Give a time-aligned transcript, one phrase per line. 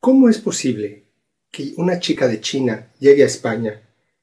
[0.00, 1.04] ¿Cómo es posible
[1.50, 3.82] que una chica de China llegue a España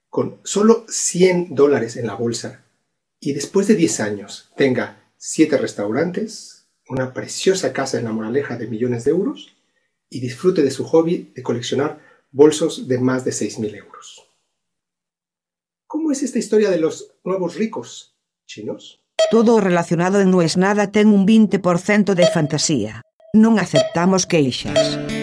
[0.10, 2.66] con solo 100 dólares en la bolsa
[3.20, 8.66] y después de 10 años tenga 7 restaurantes, una preciosa casa en la moraleja de
[8.66, 9.56] millones de euros
[10.10, 12.00] y disfrute de su hobby de coleccionar
[12.32, 14.28] bolsos de más de 6.000 euros?
[15.86, 18.18] ¿Cómo es esta historia de los nuevos ricos
[18.48, 19.04] chinos?
[19.30, 23.04] Todo relacionado en No es nada ten un 20% de fantasía.
[23.36, 25.17] Non aceptamos queixas.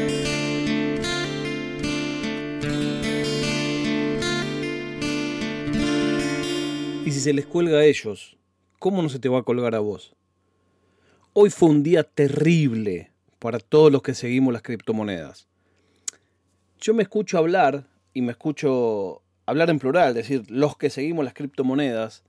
[7.04, 8.34] Y si se les cuelga a ellos,
[8.78, 10.16] ¿cómo no se te va a colgar a vos?
[11.34, 15.46] Hoy fue un día terrible para todos los que seguimos las criptomonedas.
[16.80, 21.34] Yo me escucho hablar, y me escucho hablar en plural, decir, los que seguimos las
[21.34, 22.24] criptomonedas,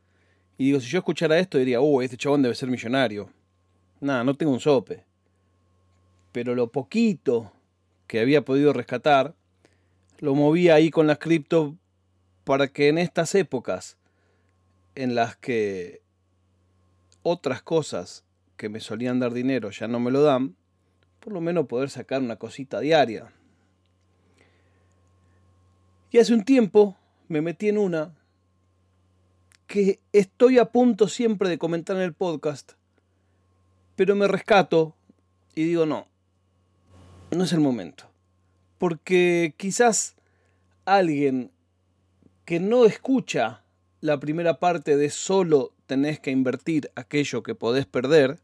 [0.57, 3.29] y digo, si yo escuchara esto diría, uh, este chabón debe ser millonario.
[4.01, 5.05] Nada, no tengo un sope.
[6.33, 7.53] Pero lo poquito
[8.07, 9.35] que había podido rescatar,
[10.19, 11.77] lo movía ahí con las cripto
[12.43, 13.97] para que en estas épocas
[14.95, 16.01] en las que
[17.21, 18.23] otras cosas
[18.57, 20.55] que me solían dar dinero ya no me lo dan,
[21.19, 23.31] por lo menos poder sacar una cosita diaria.
[26.11, 26.95] Y hace un tiempo
[27.27, 28.15] me metí en una
[29.67, 32.73] que estoy a punto siempre de comentar en el podcast,
[33.95, 34.95] pero me rescato
[35.55, 36.07] y digo no,
[37.31, 38.05] no es el momento.
[38.77, 40.15] Porque quizás
[40.85, 41.51] alguien
[42.45, 43.64] que no escucha
[44.05, 48.39] la primera parte de solo tenés que invertir aquello que podés perder,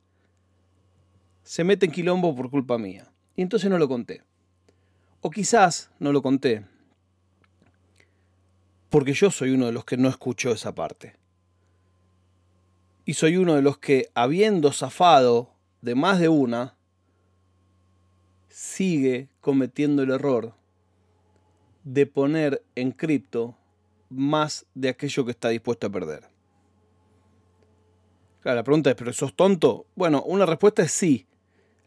[1.43, 3.11] se mete en quilombo por culpa mía.
[3.35, 4.23] Y entonces no lo conté.
[5.21, 6.65] O quizás no lo conté
[8.91, 11.15] porque yo soy uno de los que no escuchó esa parte.
[13.05, 16.75] Y soy uno de los que, habiendo zafado de más de una,
[18.49, 20.53] sigue cometiendo el error
[21.85, 23.55] de poner en cripto
[24.11, 26.29] más de aquello que está dispuesto a perder.
[28.41, 29.85] Claro, la pregunta es, ¿pero sos tonto?
[29.95, 31.27] Bueno, una respuesta es sí.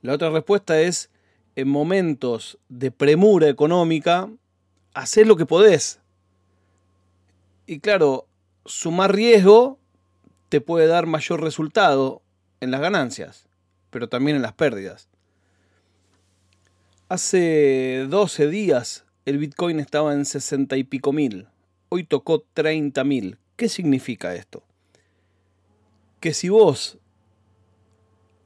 [0.02, 1.10] La otra respuesta es,
[1.56, 4.30] en momentos de premura económica,
[4.94, 6.00] hacer lo que podés.
[7.66, 8.26] Y claro,
[8.64, 9.78] sumar riesgo
[10.48, 12.22] te puede dar mayor resultado
[12.60, 13.46] en las ganancias,
[13.90, 15.08] pero también en las pérdidas.
[17.08, 21.48] Hace 12 días el Bitcoin estaba en 60 y pico mil.
[21.88, 23.38] Hoy tocó 30 mil.
[23.56, 24.64] ¿Qué significa esto?
[26.20, 26.98] Que si vos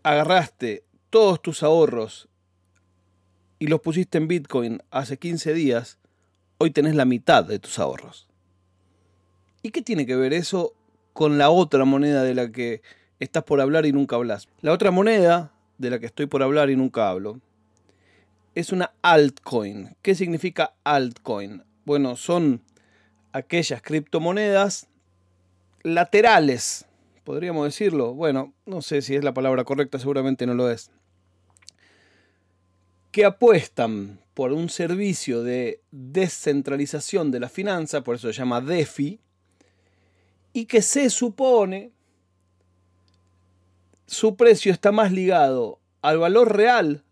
[0.02, 2.28] agarraste todos tus ahorros
[3.58, 5.98] y los pusiste en Bitcoin hace 15 días,
[6.58, 8.28] hoy tenés la mitad de tus ahorros.
[9.62, 10.74] ¿Y qué tiene que ver eso
[11.12, 12.82] con la otra moneda de la que
[13.18, 14.48] estás por hablar y nunca hablas?
[14.60, 17.40] La otra moneda de la que estoy por hablar y nunca hablo
[18.54, 19.96] es una altcoin.
[20.02, 21.64] ¿Qué significa altcoin?
[21.84, 22.62] Bueno, son
[23.32, 24.88] aquellas criptomonedas
[25.82, 26.86] laterales,
[27.24, 28.14] podríamos decirlo.
[28.14, 30.90] Bueno, no sé si es la palabra correcta, seguramente no lo es.
[33.10, 39.20] Que apuestan por un servicio de descentralización de la finanza, por eso se llama DeFi,
[40.52, 41.92] y que se supone
[44.06, 47.04] su precio está más ligado al valor real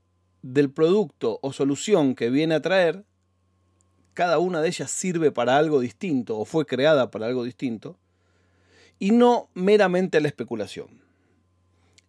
[0.43, 3.05] del producto o solución que viene a traer,
[4.17, 7.99] cada una de ellas sirve para algo distinto o fue creada para algo distinto,
[8.99, 10.89] y no meramente la especulación.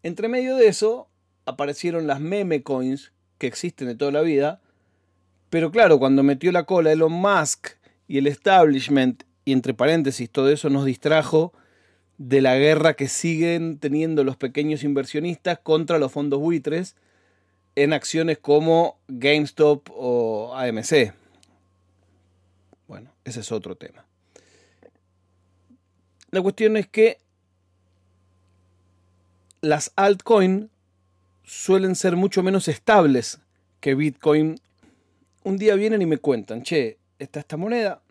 [0.03, 1.09] Entre medio de eso
[1.45, 4.61] aparecieron las meme coins que existen de toda la vida,
[5.49, 7.71] pero claro, cuando metió la cola Elon Musk
[8.07, 11.51] y el establishment y entre paréntesis, todo eso nos distrajo
[12.17, 16.95] de la guerra que siguen teniendo los pequeños inversionistas contra los fondos buitres
[17.75, 21.26] en acciones como GameStop o AMC.
[22.87, 24.05] Bueno, ese es otro tema.
[26.31, 27.17] La cuestión es que
[29.61, 30.69] las altcoins
[31.43, 33.39] suelen ser mucho menos estables
[33.79, 34.59] que Bitcoin.
[35.43, 38.01] Un día vienen y me cuentan, che, está esta moneda,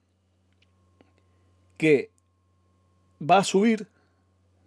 [1.77, 2.11] que
[3.21, 3.87] va a subir,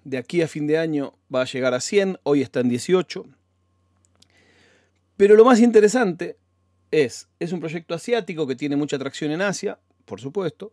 [0.04, 3.26] de aquí a fin de año va a llegar a 100, hoy está en 18.
[5.18, 6.38] Pero lo más interesante
[6.92, 10.72] es, es un proyecto asiático que tiene mucha atracción en Asia, por supuesto,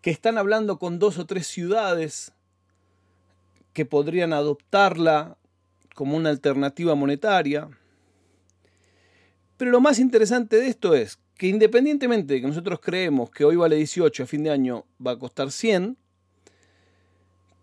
[0.00, 2.32] que están hablando con dos o tres ciudades
[3.74, 5.36] que podrían adoptarla
[5.94, 7.68] como una alternativa monetaria.
[9.58, 13.56] Pero lo más interesante de esto es que independientemente de que nosotros creemos que hoy
[13.56, 15.98] vale 18, a fin de año va a costar 100,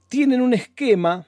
[0.09, 1.25] tienen un esquema,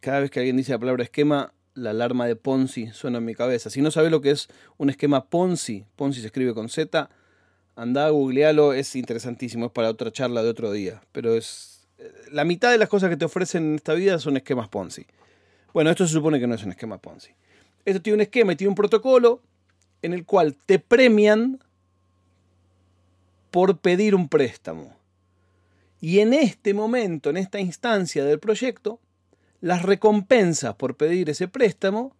[0.00, 3.36] cada vez que alguien dice la palabra esquema, la alarma de Ponzi suena en mi
[3.36, 3.70] cabeza.
[3.70, 7.08] Si no sabes lo que es un esquema Ponzi, Ponzi se escribe con Z,
[7.76, 11.02] anda a googlealo, es interesantísimo, es para otra charla de otro día.
[11.12, 11.86] Pero es.
[12.30, 15.06] La mitad de las cosas que te ofrecen en esta vida son esquemas Ponzi.
[15.72, 17.30] Bueno, esto se supone que no es un esquema Ponzi.
[17.84, 19.40] Esto tiene un esquema y tiene un protocolo
[20.02, 21.60] en el cual te premian
[23.50, 24.96] por pedir un préstamo.
[26.00, 29.00] Y en este momento, en esta instancia del proyecto,
[29.60, 32.14] las recompensas por pedir ese préstamo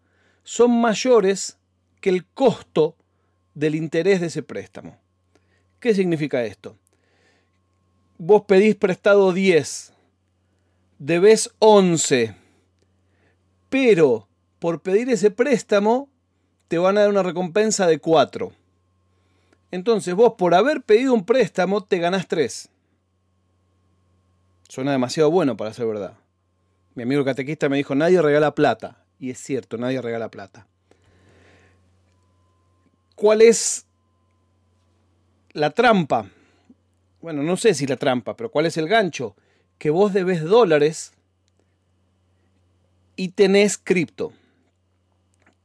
[0.44, 1.58] son mayores
[2.00, 2.96] que el costo
[3.54, 5.03] del interés de ese préstamo.
[5.84, 6.78] ¿Qué significa esto?
[8.16, 9.92] Vos pedís prestado 10,
[10.98, 12.34] debes 11,
[13.68, 14.26] pero
[14.60, 16.08] por pedir ese préstamo
[16.68, 18.50] te van a dar una recompensa de 4.
[19.72, 22.70] Entonces vos por haber pedido un préstamo te ganás 3.
[24.66, 26.16] Suena demasiado bueno para ser verdad.
[26.94, 29.04] Mi amigo catequista me dijo, nadie regala plata.
[29.18, 30.66] Y es cierto, nadie regala plata.
[33.16, 33.83] ¿Cuál es
[35.54, 36.28] la trampa?
[37.22, 39.34] Bueno, no sé si la trampa, pero ¿cuál es el gancho?
[39.78, 41.12] Que vos debes dólares
[43.16, 44.32] y tenés cripto.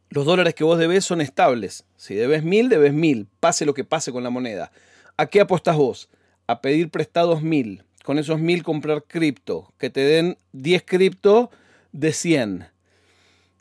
[0.10, 1.84] Los dólares que vos debes son estables.
[1.98, 3.28] Si debes mil, debes mil.
[3.40, 4.72] Pase lo que pase con la moneda.
[5.18, 6.10] ¿A qué apostas vos?
[6.48, 11.52] A pedir prestados mil con esos mil comprar cripto, que te den 10 cripto
[11.92, 12.68] de 100.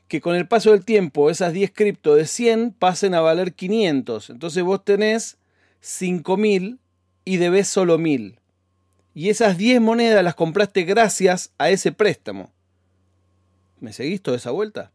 [0.06, 4.30] Que con el paso del tiempo esas 10 cripto de 100 pasen a valer 500.
[4.30, 5.36] Entonces vos tenés
[5.80, 6.78] 5000
[7.24, 8.40] y debes solo 1000.
[9.14, 12.52] Y esas 10 monedas las compraste gracias a ese préstamo.
[13.80, 14.92] ¿Me seguís toda esa vuelta?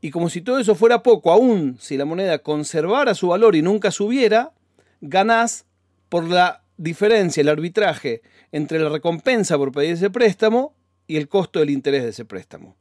[0.00, 3.62] Y como si todo eso fuera poco, aún si la moneda conservara su valor y
[3.62, 4.52] nunca subiera,
[5.00, 5.66] ganás
[6.08, 10.74] por la diferencia, el arbitraje entre la recompensa por pedir ese préstamo
[11.06, 12.76] y el costo del interés de ese préstamo.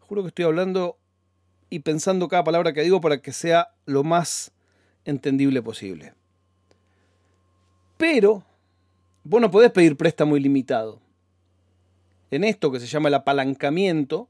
[0.00, 0.98] Juro que estoy hablando
[1.70, 4.52] y pensando cada palabra que digo para que sea lo más
[5.04, 6.14] entendible posible.
[7.96, 8.44] Pero
[9.24, 11.00] vos no podés pedir préstamo ilimitado.
[12.30, 14.28] En esto que se llama el apalancamiento,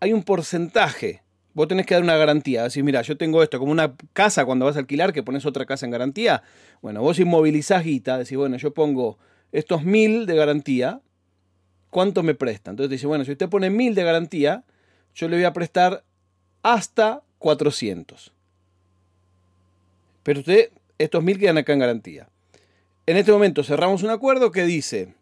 [0.00, 1.22] hay un porcentaje
[1.54, 2.62] Vos tenés que dar una garantía.
[2.64, 5.66] Decís, mira, yo tengo esto, como una casa cuando vas a alquilar que pones otra
[5.66, 6.42] casa en garantía.
[6.80, 9.18] Bueno, vos inmovilizás guita, decís, bueno, yo pongo
[9.52, 11.00] estos mil de garantía,
[11.90, 12.70] ¿cuánto me presta?
[12.70, 14.64] Entonces te dice, bueno, si usted pone mil de garantía,
[15.14, 16.04] yo le voy a prestar
[16.62, 18.32] hasta 400.
[20.22, 22.28] Pero usted, estos mil quedan acá en garantía.
[23.06, 25.14] En este momento cerramos un acuerdo que dice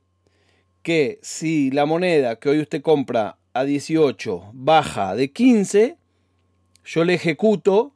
[0.82, 5.97] que si la moneda que hoy usted compra a 18 baja de 15,
[6.85, 7.93] yo le ejecuto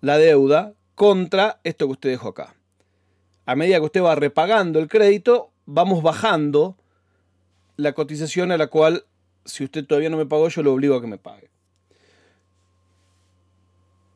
[0.00, 2.56] la deuda contra esto que usted dejó acá.
[3.44, 6.76] A medida que usted va repagando el crédito, vamos bajando
[7.76, 9.04] la cotización a la cual,
[9.44, 11.50] si usted todavía no me pagó, yo lo obligo a que me pague.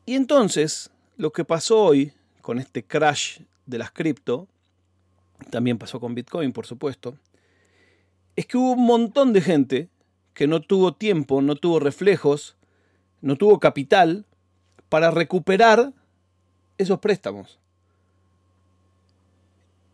[0.05, 0.90] Y entonces,
[1.21, 4.47] lo que pasó hoy con este crash de las cripto,
[5.51, 7.15] también pasó con Bitcoin, por supuesto,
[8.35, 9.89] es que hubo un montón de gente
[10.33, 12.55] que no tuvo tiempo, no tuvo reflejos
[13.21, 14.25] no tuvo capital
[14.89, 15.93] para recuperar
[16.79, 17.59] esos préstamos.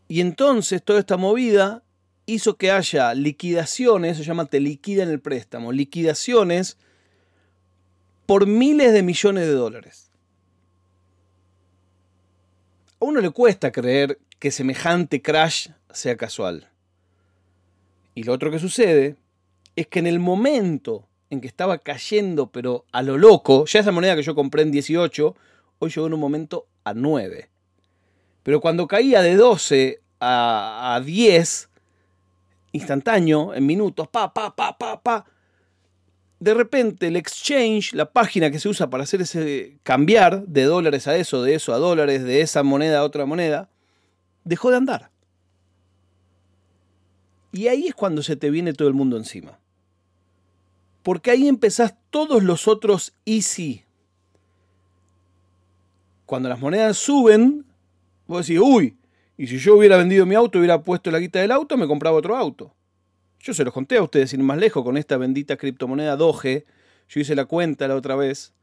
[0.07, 1.83] Y entonces toda esta movida
[2.25, 6.77] hizo que haya liquidaciones, se llama te liquida el préstamo, liquidaciones
[8.25, 10.06] por miles de millones de dólares.
[12.99, 16.69] A uno le cuesta creer que semejante crash sea casual.
[18.15, 19.15] Y lo otro que sucede
[19.75, 23.91] es que en el momento en que estaba cayendo, pero a lo loco, ya esa
[23.91, 25.35] moneda que yo compré en 18,
[25.79, 27.49] hoy llegó en un momento a 9.
[28.43, 31.69] Pero cuando caía de 12 a, a 10,
[32.71, 35.25] instantáneo, en minutos, pa, pa, pa, pa, pa,
[36.39, 41.07] de repente el exchange, la página que se usa para hacer ese cambiar de dólares
[41.07, 43.69] a eso, de eso a dólares, de esa moneda a otra moneda,
[44.43, 45.09] dejó de andar.
[47.51, 49.59] Y ahí es cuando se te viene todo el mundo encima
[51.07, 53.85] porque ahí empezás todos los otros easy.
[56.25, 57.63] Cuando las monedas suben,
[58.27, 58.97] vos decís, uy,
[59.37, 62.17] y si yo hubiera vendido mi auto, hubiera puesto la guita del auto, me compraba
[62.17, 62.73] otro auto.
[63.39, 66.65] Yo se los conté a ustedes sin más lejos con esta bendita criptomoneda Doge.
[67.09, 68.53] Yo hice la cuenta la otra vez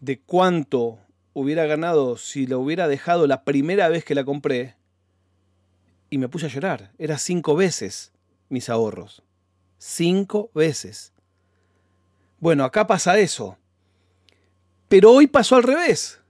[0.00, 0.98] de cuánto
[1.32, 4.76] hubiera ganado si la hubiera dejado la primera vez que la compré.
[6.10, 6.92] Y me puse a llorar.
[6.98, 8.12] Era cinco veces
[8.48, 9.22] mis ahorros.
[9.78, 11.12] Cinco veces.
[12.40, 13.58] Bueno, acá pasa eso.
[14.88, 16.20] Pero hoy pasó al revés.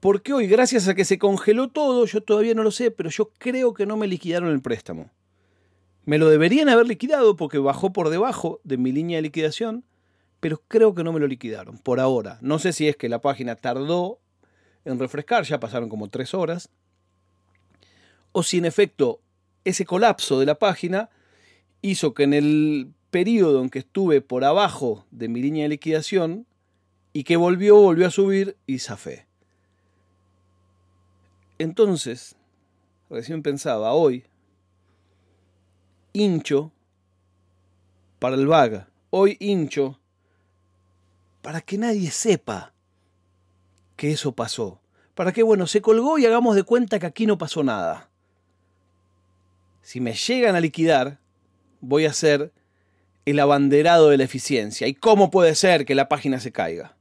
[0.00, 3.30] Porque hoy, gracias a que se congeló todo, yo todavía no lo sé, pero yo
[3.38, 5.10] creo que no me liquidaron el préstamo.
[6.04, 9.84] Me lo deberían haber liquidado porque bajó por debajo de mi línea de liquidación,
[10.40, 12.38] pero creo que no me lo liquidaron, por ahora.
[12.40, 14.18] No sé si es que la página tardó
[14.84, 16.68] en refrescar, ya pasaron como tres horas,
[18.32, 19.20] o si en efecto
[19.64, 21.10] ese colapso de la página
[21.82, 26.46] hizo que en el periodo en que estuve por abajo de mi línea de liquidación
[27.12, 29.26] y que volvió, volvió a subir y zafé.
[31.58, 32.34] Entonces,
[33.10, 34.24] recién pensaba, hoy,
[36.12, 36.72] hincho
[38.18, 39.98] para el vaga, hoy hincho
[41.42, 42.72] para que nadie sepa
[43.96, 44.80] que eso pasó.
[45.14, 48.08] Para que, bueno, se colgó y hagamos de cuenta que aquí no pasó nada.
[49.82, 51.18] Si me llegan a liquidar,
[51.80, 52.52] voy a ser
[53.26, 54.86] el abanderado de la eficiencia.
[54.86, 56.96] ¿Y cómo puede ser que la página se caiga?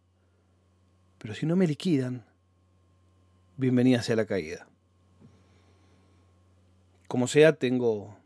[1.20, 2.25] Pero si no me liquidan,
[3.56, 4.68] bienvenida sea la caída.
[7.08, 8.18] Como sea, tengo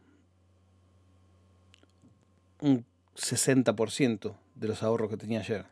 [2.66, 2.84] un
[3.16, 5.66] 60% de los ahorros que tenía ayer.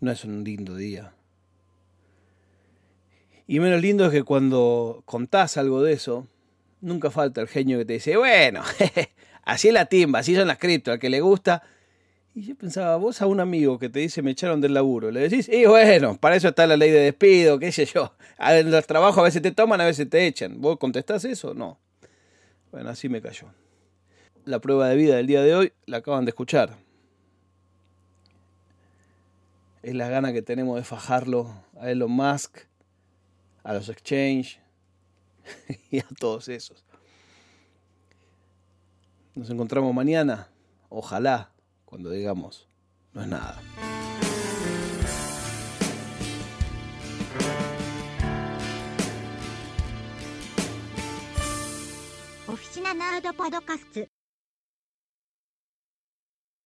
[0.00, 1.12] No es un lindo día.
[3.46, 6.26] Y menos lindo es que cuando contás algo de eso,
[6.80, 8.62] nunca falta el genio que te dice, bueno,
[9.42, 11.62] así es la timba, así son las cripto, al que le gusta.
[12.34, 15.20] Y yo pensaba, vos a un amigo que te dice me echaron del laburo, le
[15.20, 18.14] decís, y bueno, para eso está la ley de despido, qué sé yo.
[18.38, 20.60] En los trabajos a veces te toman, a veces te echan.
[20.60, 21.54] ¿Vos contestás eso?
[21.54, 21.78] No.
[22.70, 23.48] Bueno, así me cayó
[24.44, 26.76] la prueba de vida del día de hoy, la acaban de escuchar.
[29.82, 32.58] Es la gana que tenemos de fajarlo a Elon Musk,
[33.62, 34.60] a los exchange
[35.90, 36.84] y a todos esos.
[39.34, 40.48] Nos encontramos mañana,
[40.88, 41.50] ojalá,
[41.84, 42.68] cuando digamos,
[43.12, 43.60] no es nada.